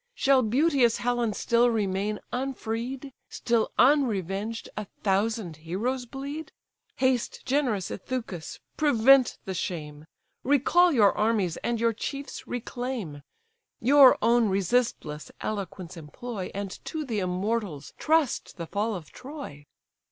[0.15, 6.51] Shall beauteous Helen still remain unfreed, Still unrevenged, a thousand heroes bleed!
[6.95, 8.57] Haste, generous Ithacus!
[8.77, 10.07] prevent the shame,
[10.43, 13.21] Recall your armies, and your chiefs reclaim.
[13.79, 19.67] Your own resistless eloquence employ, And to the immortals trust the fall of Troy."